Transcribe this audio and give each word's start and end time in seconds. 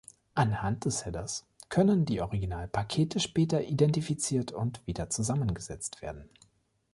Anhand 0.33 0.85
des 0.85 1.05
Headers 1.05 1.45
können 1.69 2.05
die 2.05 2.21
Original-Pakete 2.21 3.19
später 3.19 3.61
identifiziert 3.63 4.51
und 4.51 4.81
wieder 4.87 5.11
zusammengesetzt 5.11 6.01
werden. 6.01 6.27